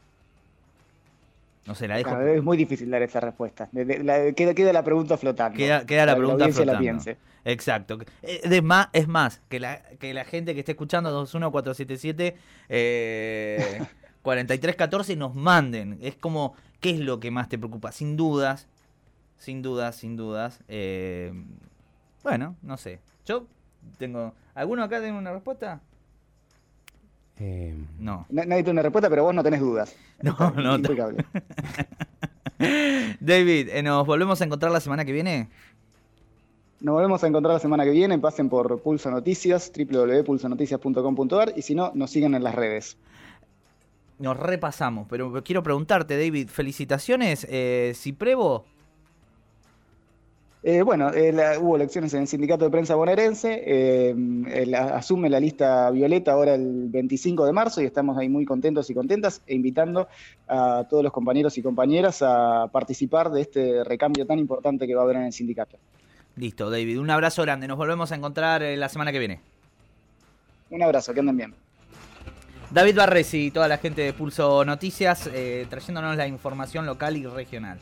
No 1.66 1.74
sé, 1.74 1.88
la 1.88 1.96
dejo. 1.96 2.16
es 2.20 2.42
muy 2.42 2.56
difícil 2.56 2.88
dar 2.88 3.02
esa 3.02 3.18
respuesta. 3.18 3.68
queda, 3.72 4.72
la 4.72 4.84
pregunta 4.84 5.16
flotando. 5.16 5.56
Queda, 5.56 6.06
la 6.06 6.16
pregunta 6.16 6.48
flotando. 6.50 7.02
Exacto. 7.44 7.98
Es 8.22 8.62
más, 8.62 8.88
es 8.92 9.08
más 9.08 9.40
que, 9.48 9.58
la, 9.58 9.82
que 9.98 10.14
la 10.14 10.24
gente 10.24 10.54
que 10.54 10.60
esté 10.60 10.72
escuchando 10.72 11.10
21477 11.10 12.36
eh, 12.68 13.82
4314 14.22 15.16
nos 15.16 15.34
manden. 15.34 15.98
Es 16.00 16.14
como, 16.14 16.54
¿qué 16.78 16.90
es 16.90 17.00
lo 17.00 17.18
que 17.18 17.32
más 17.32 17.48
te 17.48 17.58
preocupa? 17.58 17.90
Sin 17.90 18.16
dudas, 18.16 18.68
sin 19.36 19.62
dudas, 19.62 19.96
sin 19.96 20.16
dudas. 20.16 20.60
Eh, 20.68 21.32
bueno, 22.22 22.54
no 22.62 22.76
sé. 22.76 23.00
Yo 23.26 23.46
tengo. 23.98 24.32
¿Alguno 24.54 24.82
acá 24.82 25.00
tiene 25.00 25.16
una 25.16 25.32
respuesta? 25.32 25.80
Eh, 27.38 27.74
no. 27.98 28.26
Nadie 28.28 28.62
tiene 28.62 28.72
una 28.72 28.82
respuesta, 28.82 29.08
pero 29.08 29.24
vos 29.24 29.34
no 29.34 29.42
tenés 29.42 29.60
dudas. 29.60 29.96
No, 30.22 30.50
no. 30.50 30.76
David, 33.20 33.70
eh, 33.70 33.82
¿nos 33.82 34.06
volvemos 34.06 34.38
a 34.42 34.44
encontrar 34.44 34.70
la 34.70 34.80
semana 34.80 35.06
que 35.06 35.12
viene? 35.12 35.48
Nos 36.80 36.94
volvemos 36.94 37.24
a 37.24 37.26
encontrar 37.26 37.54
la 37.54 37.58
semana 37.58 37.84
que 37.84 37.90
viene. 37.90 38.18
Pasen 38.18 38.50
por 38.50 38.82
Pulso 38.82 39.10
Noticias, 39.10 39.72
www.pulsonoticias.com.ar 39.74 41.54
y 41.56 41.62
si 41.62 41.74
no, 41.74 41.90
nos 41.94 42.10
siguen 42.10 42.34
en 42.34 42.44
las 42.44 42.54
redes. 42.54 42.98
Nos 44.18 44.36
repasamos, 44.38 45.06
pero 45.08 45.42
quiero 45.42 45.62
preguntarte, 45.62 46.18
David, 46.18 46.50
felicitaciones. 46.50 47.46
Eh, 47.48 47.92
si 47.94 48.12
pruebo 48.12 48.66
eh, 50.62 50.82
bueno, 50.82 51.10
eh, 51.14 51.32
hubo 51.58 51.76
elecciones 51.76 52.12
en 52.12 52.20
el 52.20 52.28
Sindicato 52.28 52.66
de 52.66 52.70
Prensa 52.70 52.94
Bonaerense, 52.94 53.62
eh, 53.64 54.74
asume 54.76 55.30
la 55.30 55.40
lista 55.40 55.90
Violeta 55.90 56.32
ahora 56.32 56.54
el 56.54 56.88
25 56.90 57.46
de 57.46 57.52
marzo 57.52 57.80
y 57.80 57.86
estamos 57.86 58.18
ahí 58.18 58.28
muy 58.28 58.44
contentos 58.44 58.90
y 58.90 58.94
contentas 58.94 59.40
e 59.46 59.54
invitando 59.54 60.08
a 60.46 60.84
todos 60.90 61.02
los 61.02 61.14
compañeros 61.14 61.56
y 61.56 61.62
compañeras 61.62 62.20
a 62.20 62.68
participar 62.70 63.30
de 63.30 63.40
este 63.40 63.84
recambio 63.84 64.26
tan 64.26 64.38
importante 64.38 64.86
que 64.86 64.94
va 64.94 65.00
a 65.00 65.04
haber 65.04 65.16
en 65.16 65.22
el 65.22 65.32
sindicato. 65.32 65.78
Listo, 66.36 66.68
David, 66.68 67.00
un 67.00 67.08
abrazo 67.08 67.40
grande, 67.40 67.66
nos 67.66 67.78
volvemos 67.78 68.12
a 68.12 68.16
encontrar 68.16 68.60
la 68.60 68.88
semana 68.90 69.12
que 69.12 69.18
viene. 69.18 69.40
Un 70.68 70.82
abrazo, 70.82 71.14
que 71.14 71.20
anden 71.20 71.38
bien. 71.38 71.54
David 72.70 72.96
Barresi 72.96 73.46
y 73.46 73.50
toda 73.50 73.66
la 73.66 73.78
gente 73.78 74.02
de 74.02 74.12
Pulso 74.12 74.62
Noticias 74.64 75.28
trayéndonos 75.70 76.16
la 76.16 76.26
información 76.26 76.84
local 76.84 77.16
y 77.16 77.24
regional. 77.24 77.80